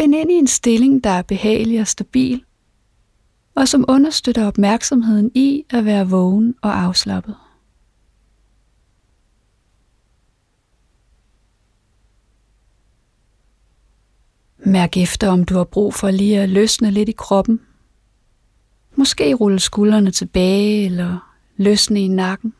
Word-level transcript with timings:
Find 0.00 0.14
ind 0.14 0.30
i 0.30 0.34
en 0.34 0.46
stilling, 0.46 1.04
der 1.04 1.10
er 1.10 1.22
behagelig 1.22 1.80
og 1.80 1.86
stabil, 1.86 2.44
og 3.54 3.68
som 3.68 3.84
understøtter 3.88 4.46
opmærksomheden 4.46 5.30
i 5.34 5.64
at 5.70 5.84
være 5.84 6.08
vågen 6.08 6.54
og 6.62 6.80
afslappet. 6.82 7.36
Mærk 14.58 14.96
efter, 14.96 15.28
om 15.28 15.44
du 15.44 15.54
har 15.54 15.64
brug 15.64 15.94
for 15.94 16.10
lige 16.10 16.40
at 16.40 16.48
løsne 16.48 16.90
lidt 16.90 17.08
i 17.08 17.14
kroppen. 17.18 17.60
Måske 18.96 19.34
rulle 19.34 19.60
skuldrene 19.60 20.10
tilbage 20.10 20.86
eller 20.86 21.34
løsne 21.56 22.00
i 22.00 22.08
nakken. 22.08 22.54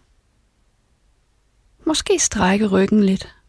Måske 1.87 2.19
strække 2.19 2.67
ryggen 2.67 3.05
lidt. 3.05 3.40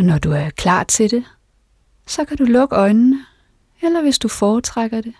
Og 0.00 0.06
når 0.06 0.18
du 0.18 0.32
er 0.32 0.50
klar 0.50 0.84
til 0.84 1.10
det, 1.10 1.24
så 2.06 2.24
kan 2.24 2.36
du 2.36 2.44
lukke 2.44 2.76
øjnene, 2.76 3.26
eller 3.82 4.02
hvis 4.02 4.18
du 4.18 4.28
foretrækker 4.28 5.00
det, 5.00 5.14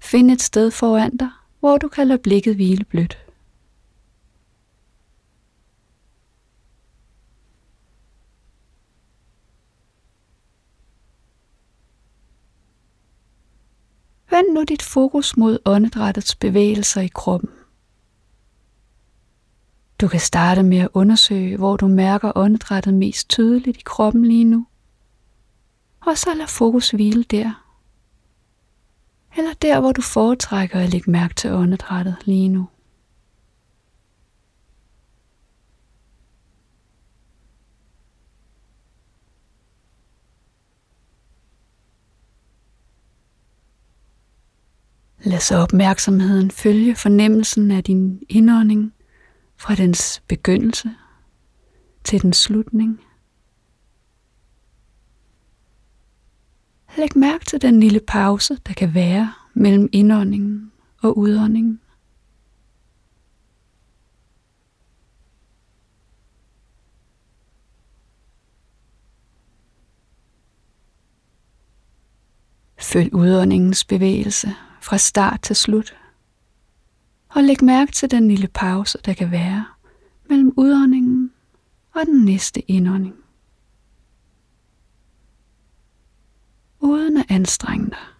find 0.00 0.30
et 0.30 0.42
sted 0.42 0.70
foran 0.70 1.16
dig, 1.16 1.28
hvor 1.60 1.78
du 1.78 1.88
kan 1.88 2.08
lade 2.08 2.18
blikket 2.18 2.54
hvile 2.54 2.84
blødt. 2.84 3.18
Vend 14.30 14.54
nu 14.54 14.64
dit 14.64 14.82
fokus 14.82 15.36
mod 15.36 15.58
åndedrættets 15.64 16.34
bevægelser 16.34 17.00
i 17.00 17.10
kroppen. 17.14 17.50
Du 20.00 20.08
kan 20.08 20.20
starte 20.20 20.62
med 20.62 20.78
at 20.78 20.88
undersøge, 20.94 21.56
hvor 21.56 21.76
du 21.76 21.88
mærker 21.88 22.32
åndedrættet 22.34 22.94
mest 22.94 23.28
tydeligt 23.28 23.76
i 23.76 23.82
kroppen 23.84 24.24
lige 24.24 24.44
nu. 24.44 24.66
Og 26.00 26.18
så 26.18 26.34
lad 26.34 26.46
fokus 26.46 26.90
hvile 26.90 27.22
der. 27.22 27.66
Eller 29.36 29.50
der, 29.62 29.80
hvor 29.80 29.92
du 29.92 30.02
foretrækker 30.02 30.80
at 30.80 30.88
lægge 30.90 31.10
mærke 31.10 31.34
til 31.34 31.52
åndedrættet 31.52 32.16
lige 32.24 32.48
nu. 32.48 32.68
Lad 45.18 45.40
så 45.40 45.56
opmærksomheden 45.56 46.50
følge 46.50 46.96
fornemmelsen 46.96 47.70
af 47.70 47.84
din 47.84 48.22
indånding 48.28 48.94
fra 49.60 49.74
dens 49.74 50.22
begyndelse 50.28 50.90
til 52.04 52.22
dens 52.22 52.36
slutning. 52.36 53.00
Læg 56.96 57.16
mærke 57.16 57.44
til 57.44 57.62
den 57.62 57.80
lille 57.80 58.00
pause, 58.06 58.58
der 58.66 58.72
kan 58.72 58.94
være 58.94 59.32
mellem 59.54 59.88
indåndingen 59.92 60.72
og 61.02 61.18
udåndingen. 61.18 61.80
Følg 72.78 73.14
udåndingens 73.14 73.84
bevægelse 73.84 74.48
fra 74.80 74.98
start 74.98 75.42
til 75.42 75.56
slut. 75.56 75.94
Og 77.30 77.44
læg 77.44 77.64
mærke 77.64 77.92
til 77.92 78.10
den 78.10 78.28
lille 78.28 78.48
pause, 78.48 78.98
der 79.04 79.14
kan 79.14 79.30
være 79.30 79.64
mellem 80.28 80.52
udåndingen 80.56 81.32
og 81.94 82.06
den 82.06 82.24
næste 82.24 82.70
indånding. 82.70 83.14
Uden 86.80 87.16
at 87.16 87.26
anstrenge 87.28 87.90
dig. 87.90 88.19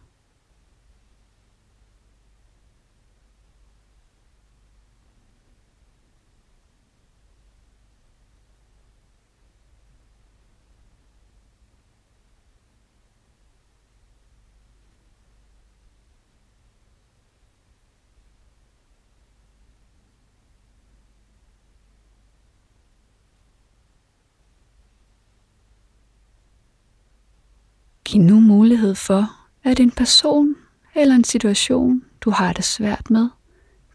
Giv 28.11 28.23
nu 28.23 28.41
mulighed 28.41 28.95
for, 28.95 29.31
at 29.65 29.81
en 29.81 29.91
person 29.91 30.57
eller 30.95 31.15
en 31.15 31.25
situation, 31.25 32.05
du 32.21 32.31
har 32.31 32.53
det 32.53 32.65
svært 32.65 33.11
med, 33.11 33.29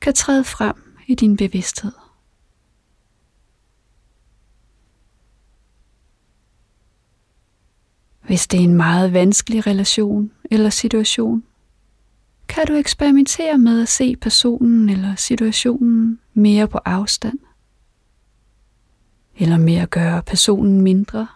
kan 0.01 0.13
træde 0.13 0.43
frem 0.43 0.75
i 1.07 1.15
din 1.15 1.37
bevidsthed. 1.37 1.91
Hvis 8.21 8.47
det 8.47 8.59
er 8.59 8.63
en 8.63 8.73
meget 8.73 9.13
vanskelig 9.13 9.67
relation 9.67 10.31
eller 10.51 10.69
situation, 10.69 11.43
kan 12.47 12.67
du 12.67 12.73
eksperimentere 12.73 13.57
med 13.57 13.81
at 13.81 13.89
se 13.89 14.15
personen 14.15 14.89
eller 14.89 15.15
situationen 15.15 16.19
mere 16.33 16.67
på 16.67 16.77
afstand, 16.85 17.39
eller 19.37 19.57
med 19.57 19.75
at 19.75 19.89
gøre 19.89 20.23
personen 20.23 20.81
mindre 20.81 21.27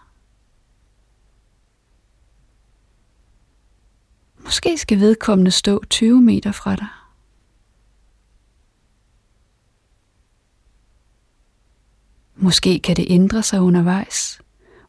Måske 4.50 4.78
skal 4.78 5.00
vedkommende 5.00 5.50
stå 5.50 5.84
20 5.90 6.22
meter 6.22 6.52
fra 6.52 6.76
dig. 6.76 6.86
Måske 12.36 12.80
kan 12.80 12.96
det 12.96 13.06
ændre 13.08 13.42
sig 13.42 13.60
undervejs, 13.60 14.40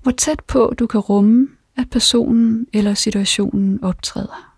hvor 0.01 0.11
tæt 0.11 0.39
på 0.47 0.73
du 0.79 0.87
kan 0.87 0.99
rumme, 0.99 1.47
at 1.77 1.89
personen 1.89 2.67
eller 2.73 2.93
situationen 2.93 3.83
optræder. 3.83 4.50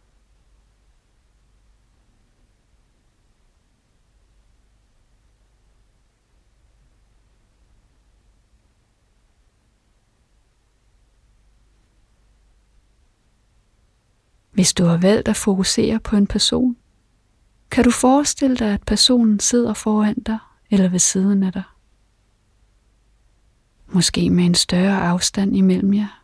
Hvis 14.64 14.74
du 14.74 14.86
har 14.86 14.98
valgt 14.98 15.28
at 15.28 15.36
fokusere 15.36 16.00
på 16.00 16.16
en 16.16 16.28
person, 16.28 16.78
kan 17.72 17.84
du 17.84 17.92
forestille 17.92 18.58
dig, 18.58 18.74
at 18.74 18.84
personen 18.84 19.40
sidder 19.40 19.74
foran 19.74 20.16
dig 20.16 20.38
eller 20.72 20.90
ved 20.90 21.00
siden 21.00 21.44
af 21.44 21.54
dig. 21.54 21.64
Måske 23.88 24.30
med 24.30 24.46
en 24.46 24.56
større 24.56 25.02
afstand 25.02 25.56
imellem 25.56 25.94
jer. 25.94 26.24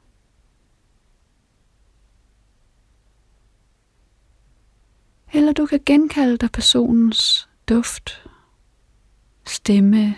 Eller 5.33 5.53
du 5.53 5.65
kan 5.65 5.79
genkalde 5.85 6.37
dig 6.37 6.51
personens 6.51 7.49
duft, 7.69 8.27
stemme 9.47 10.15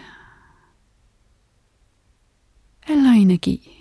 eller 2.88 3.12
energi. 3.12 3.81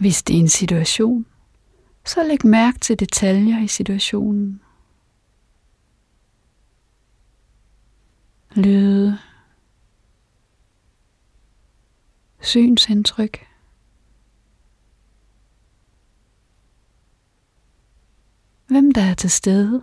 Hvis 0.00 0.22
det 0.22 0.36
er 0.36 0.40
en 0.40 0.48
situation, 0.48 1.26
så 2.06 2.22
læg 2.22 2.46
mærke 2.46 2.78
til 2.78 3.00
detaljer 3.00 3.60
i 3.62 3.66
situationen. 3.66 4.62
Lyde, 8.54 9.18
synsindtryk, 12.40 13.46
hvem 18.66 18.92
der 18.92 19.02
er 19.02 19.14
til 19.14 19.30
stede. 19.30 19.82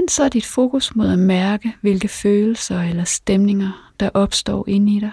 Vend 0.00 0.08
så 0.08 0.28
dit 0.28 0.46
fokus 0.46 0.96
mod 0.96 1.12
at 1.12 1.18
mærke, 1.18 1.76
hvilke 1.80 2.08
følelser 2.08 2.80
eller 2.80 3.04
stemninger, 3.04 3.92
der 4.00 4.10
opstår 4.14 4.68
inde 4.68 4.96
i 4.96 5.00
dig. 5.00 5.12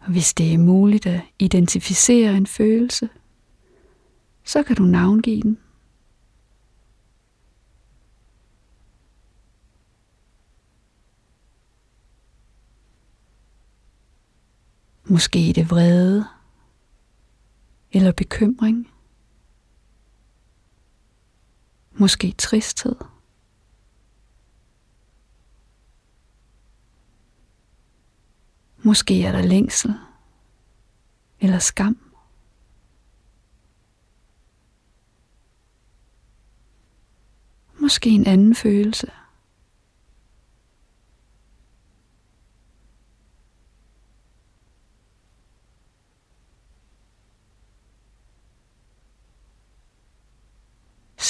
Og 0.00 0.12
hvis 0.12 0.34
det 0.34 0.54
er 0.54 0.58
muligt 0.58 1.06
at 1.06 1.20
identificere 1.38 2.36
en 2.36 2.46
følelse, 2.46 3.08
så 4.44 4.62
kan 4.62 4.76
du 4.76 4.82
navngive 4.82 5.42
den. 5.42 5.58
Måske 15.08 15.52
det 15.54 15.70
vrede 15.70 16.26
eller 17.92 18.12
bekymring. 18.12 18.90
Måske 21.92 22.34
tristhed. 22.38 22.96
Måske 28.82 29.24
er 29.24 29.32
der 29.32 29.42
længsel 29.42 29.94
eller 31.40 31.58
skam. 31.58 32.12
Måske 37.80 38.10
en 38.10 38.26
anden 38.26 38.54
følelse. 38.54 39.10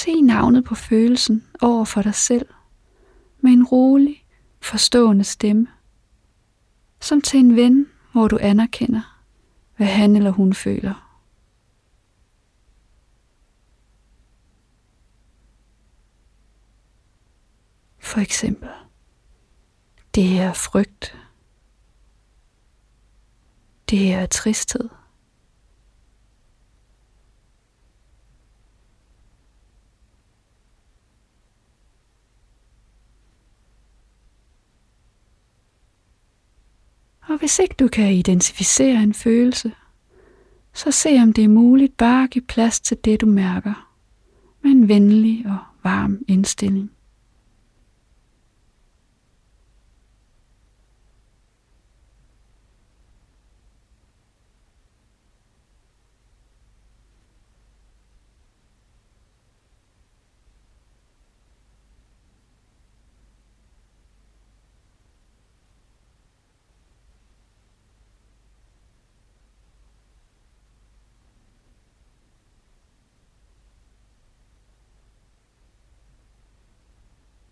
Se 0.06 0.20
navnet 0.20 0.55
på 0.66 0.74
følelsen 0.74 1.44
over 1.60 1.84
for 1.84 2.02
dig 2.02 2.14
selv 2.14 2.46
med 3.40 3.52
en 3.52 3.64
rolig, 3.64 4.26
forstående 4.60 5.24
stemme, 5.24 5.66
som 7.00 7.20
til 7.20 7.40
en 7.40 7.56
ven, 7.56 7.86
hvor 8.12 8.28
du 8.28 8.38
anerkender, 8.40 9.20
hvad 9.76 9.86
han 9.86 10.16
eller 10.16 10.30
hun 10.30 10.54
føler. 10.54 11.18
For 17.98 18.20
eksempel, 18.20 18.68
det 20.14 20.24
her 20.24 20.48
er 20.48 20.52
frygt, 20.52 21.16
det 23.90 23.98
her 23.98 24.18
er 24.18 24.26
tristhed, 24.26 24.88
Og 37.28 37.35
hvis 37.46 37.58
ikke 37.58 37.74
du 37.78 37.88
kan 37.88 38.12
identificere 38.12 39.02
en 39.02 39.14
følelse, 39.14 39.72
så 40.74 40.90
se 40.90 41.18
om 41.22 41.32
det 41.32 41.44
er 41.44 41.48
muligt 41.48 41.96
bare 41.96 42.24
at 42.24 42.30
give 42.30 42.44
plads 42.44 42.80
til 42.80 42.96
det, 43.04 43.20
du 43.20 43.26
mærker, 43.26 43.92
med 44.62 44.70
en 44.70 44.88
venlig 44.88 45.46
og 45.46 45.58
varm 45.84 46.18
indstilling. 46.28 46.90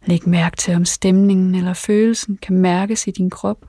Læg 0.07 0.29
mærke 0.29 0.57
til, 0.57 0.75
om 0.75 0.85
stemningen 0.85 1.55
eller 1.55 1.75
følelsen 1.75 2.37
kan 2.37 2.57
mærkes 2.57 3.07
i 3.07 3.11
din 3.11 3.31
krop. 3.31 3.67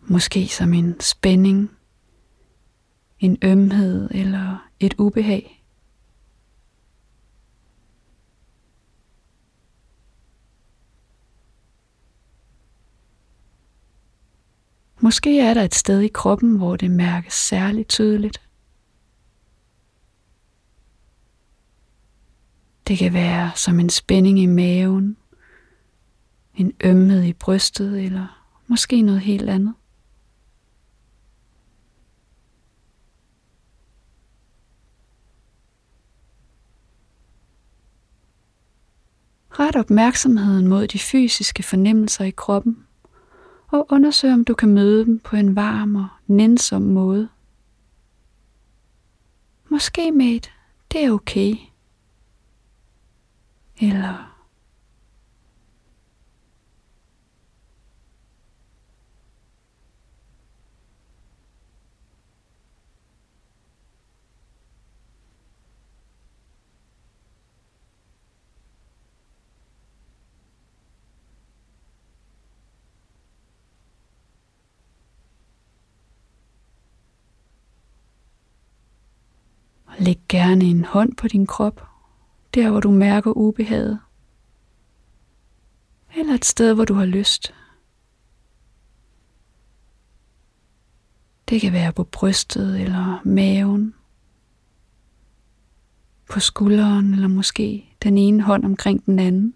Måske 0.00 0.48
som 0.48 0.74
en 0.74 1.00
spænding, 1.00 1.70
en 3.20 3.38
ømhed 3.42 4.08
eller 4.10 4.68
et 4.80 4.94
ubehag. 4.98 5.64
Måske 15.00 15.40
er 15.40 15.54
der 15.54 15.62
et 15.62 15.74
sted 15.74 16.00
i 16.00 16.08
kroppen, 16.08 16.56
hvor 16.56 16.76
det 16.76 16.90
mærkes 16.90 17.34
særligt 17.34 17.88
tydeligt. 17.88 18.47
Det 22.88 22.98
kan 22.98 23.12
være 23.12 23.50
som 23.54 23.80
en 23.80 23.90
spænding 23.90 24.38
i 24.38 24.46
maven, 24.46 25.16
en 26.54 26.72
ømhed 26.84 27.22
i 27.22 27.32
brystet 27.32 28.04
eller 28.04 28.44
måske 28.66 29.02
noget 29.02 29.20
helt 29.20 29.50
andet. 29.50 29.74
Ret 39.50 39.76
opmærksomheden 39.76 40.68
mod 40.68 40.86
de 40.86 40.98
fysiske 40.98 41.62
fornemmelser 41.62 42.24
i 42.24 42.30
kroppen 42.30 42.86
og 43.68 43.86
undersøg 43.90 44.32
om 44.32 44.44
du 44.44 44.54
kan 44.54 44.68
møde 44.68 45.04
dem 45.04 45.18
på 45.18 45.36
en 45.36 45.56
varm 45.56 45.96
og 45.96 46.08
nænsom 46.26 46.82
måde. 46.82 47.28
Måske 49.68 50.12
med 50.12 50.26
et, 50.26 50.50
det 50.92 51.04
er 51.04 51.10
okay 51.10 51.54
eller 53.80 54.28
Læg 80.00 80.18
gerne 80.28 80.64
en 80.64 80.84
hånd 80.84 81.16
på 81.16 81.28
din 81.28 81.46
krop 81.46 81.87
der 82.58 82.70
hvor 82.70 82.80
du 82.80 82.90
mærker 82.90 83.30
ubehaget, 83.30 83.98
eller 86.16 86.34
et 86.34 86.44
sted, 86.44 86.74
hvor 86.74 86.84
du 86.84 86.94
har 86.94 87.04
lyst. 87.04 87.54
Det 91.48 91.60
kan 91.60 91.72
være 91.72 91.92
på 91.92 92.04
brystet 92.04 92.80
eller 92.80 93.20
maven, 93.24 93.94
på 96.30 96.40
skulderen 96.40 97.14
eller 97.14 97.28
måske 97.28 97.96
den 98.02 98.18
ene 98.18 98.42
hånd 98.42 98.64
omkring 98.64 99.06
den 99.06 99.18
anden. 99.18 99.54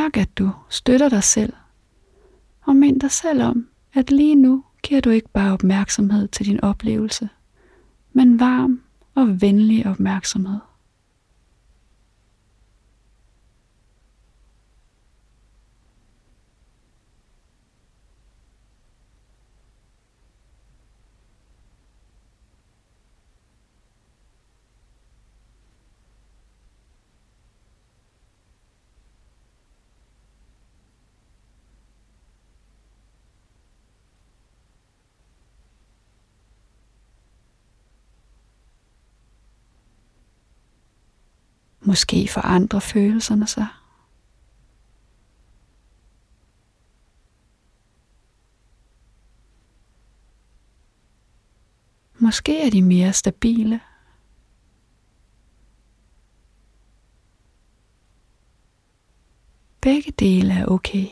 Mærk, 0.00 0.16
at 0.16 0.38
du 0.38 0.50
støtter 0.68 1.08
dig 1.08 1.24
selv, 1.24 1.52
og 2.62 2.76
mind 2.76 3.00
dig 3.00 3.10
selv 3.10 3.42
om, 3.42 3.68
at 3.94 4.10
lige 4.10 4.34
nu 4.34 4.64
giver 4.82 5.00
du 5.00 5.10
ikke 5.10 5.28
bare 5.28 5.52
opmærksomhed 5.52 6.28
til 6.28 6.46
din 6.46 6.60
oplevelse, 6.60 7.28
men 8.12 8.40
varm 8.40 8.82
og 9.14 9.40
venlig 9.40 9.86
opmærksomhed. 9.86 10.58
Måske 41.90 42.28
forandrer 42.28 42.80
følelserne 42.80 43.46
sig. 43.46 43.66
Måske 52.18 52.66
er 52.66 52.70
de 52.70 52.82
mere 52.82 53.12
stabile. 53.12 53.80
Begge 59.80 60.12
dele 60.18 60.54
er 60.54 60.66
okay. 60.66 61.06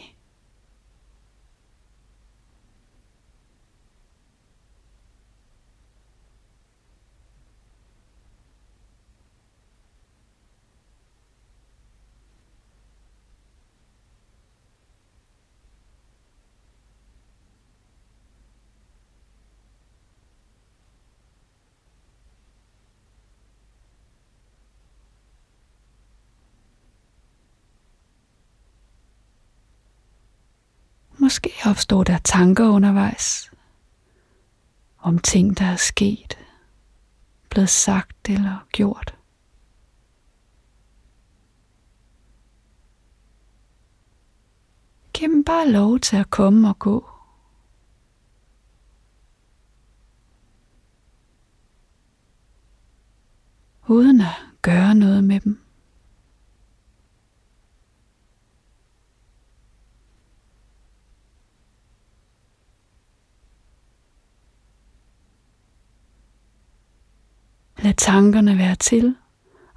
Måske 31.28 31.50
opstår 31.66 32.04
der 32.04 32.18
tanker 32.18 32.68
undervejs 32.68 33.50
om 34.99 35.18
ting, 35.18 35.58
der 35.58 35.64
er 35.64 35.76
sket, 35.76 36.38
blevet 37.50 37.68
sagt 37.68 38.28
eller 38.28 38.66
gjort. 38.73 39.14
Giv 45.12 45.28
dem 45.28 45.44
bare 45.44 45.68
lov 45.68 45.99
til 45.99 46.16
at 46.16 46.30
komme 46.30 46.68
og 46.68 46.78
gå. 46.78 47.11
Uden 53.88 54.20
at 54.20 54.37
gøre 54.62 54.94
noget 54.94 55.25
med 55.25 55.40
dem. 55.40 55.67
Lad 67.82 67.94
tankerne 67.94 68.58
være 68.58 68.75
til 68.75 69.16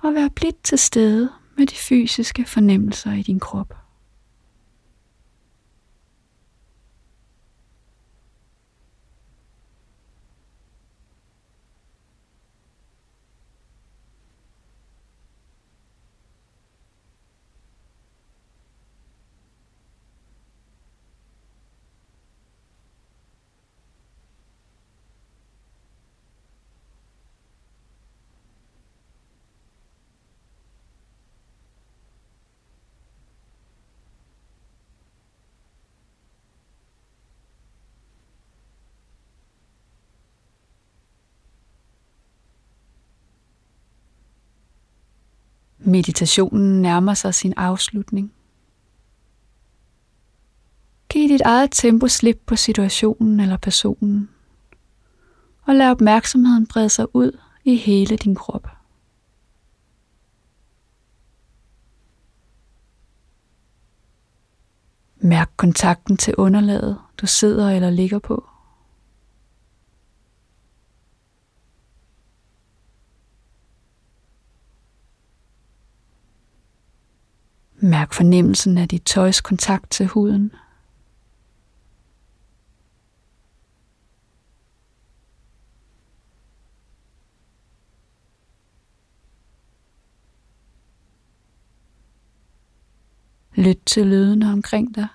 og 0.04 0.14
være 0.14 0.30
blidt 0.30 0.64
til 0.64 0.78
stede 0.78 1.30
med 1.58 1.68
de 1.68 1.76
fysiske 1.76 2.46
fornemmelser 2.46 3.14
i 3.14 3.22
din 3.22 3.40
krop. 3.40 3.81
Meditationen 45.92 46.82
nærmer 46.82 47.14
sig 47.14 47.36
sin 47.36 47.54
afslutning. 47.58 48.34
Giv 51.10 51.30
dit 51.30 51.42
eget 51.42 51.70
tempo 51.72 52.08
slip 52.08 52.42
på 52.46 52.56
situationen 52.56 53.40
eller 53.40 53.58
personen, 53.58 54.30
og 55.62 55.76
lad 55.76 55.92
opmærksomheden 55.92 56.68
brede 56.68 56.90
sig 56.90 57.16
ud 57.16 57.38
i 57.64 57.76
hele 57.76 58.18
din 58.18 58.36
krop. 58.36 58.68
Mærk 65.18 65.52
kontakten 65.58 66.18
til 66.18 66.36
underlaget, 66.36 66.98
du 67.18 67.28
sidder 67.28 67.70
eller 67.70 67.90
ligger 67.90 68.20
på. 68.20 68.51
Mærk 77.84 78.14
fornemmelsen 78.14 78.78
af 78.78 78.88
dit 78.88 79.04
tøjs 79.06 79.42
kontakt 79.42 79.92
til 79.92 80.08
huden. 80.08 80.52
Lyt 93.56 93.78
til 93.86 94.08
lydene 94.08 94.52
omkring 94.52 94.96
dig. 94.96 95.08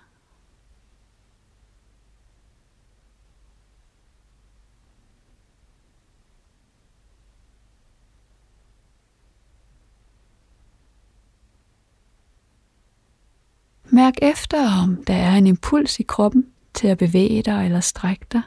Mærk 13.97 14.15
efter, 14.23 14.83
om 14.83 15.05
der 15.05 15.15
er 15.15 15.35
en 15.37 15.47
impuls 15.47 16.01
i 16.01 16.03
kroppen 16.03 16.47
til 16.75 16.89
at 16.89 16.99
bevæge 16.99 17.43
dig 17.43 17.65
eller 17.65 17.81
strække 17.81 18.27
dig. 18.33 18.43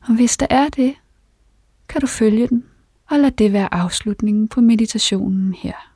Og 0.00 0.14
hvis 0.14 0.36
der 0.36 0.46
er 0.50 0.68
det, 0.68 0.94
kan 1.88 2.00
du 2.00 2.06
følge 2.06 2.46
den 2.46 2.64
og 3.06 3.18
lad 3.18 3.30
det 3.30 3.52
være 3.52 3.74
afslutningen 3.74 4.48
på 4.48 4.60
meditationen 4.60 5.54
her. 5.54 5.89